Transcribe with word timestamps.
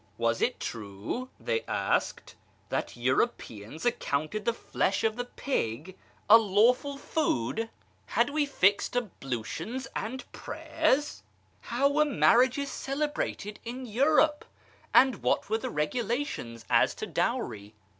"Was 0.17 0.41
it 0.41 0.59
true," 0.59 1.29
they 1.39 1.61
asked, 1.67 2.33
"that 2.69 2.97
Europeans 2.97 3.85
accounted 3.85 4.45
the 4.45 4.51
flesh 4.53 5.03
of 5.03 5.15
the 5.15 5.25
pig 5.25 5.95
a 6.27 6.39
lawful 6.39 6.97
food?"" 6.97 7.69
Had 8.17 8.31
we 8.31 8.47
fixed 8.47 8.95
ablutions 8.97 9.87
and 9.95 10.23
prayers?"" 10.31 11.21
How 11.61 11.87
were 11.87 12.03
mar 12.03 12.03
J 12.07 12.15
FROM 12.15 12.19
SHIRAz 12.19 12.33
to 12.33 12.41
YEZD 12.41 12.65
359 12.65 12.65
riages 12.65 12.67
celebrated 12.67 13.59
in 13.63 13.85
Europe, 13.85 14.45
and 14.91 15.15
what 15.21 15.51
were 15.51 15.59
the 15.59 15.69
regulations 15.69 16.65
as 16.67 16.95
to 16.95 17.05
dowry 17.05 17.75